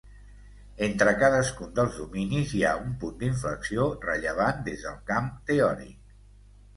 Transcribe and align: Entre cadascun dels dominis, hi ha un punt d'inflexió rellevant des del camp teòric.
Entre 0.85 1.11
cadascun 1.23 1.75
dels 1.79 1.99
dominis, 2.03 2.55
hi 2.59 2.63
ha 2.69 2.71
un 2.85 2.95
punt 3.03 3.13
d'inflexió 3.19 3.85
rellevant 4.07 4.65
des 4.69 4.87
del 4.87 4.97
camp 5.13 5.29
teòric. 5.51 6.17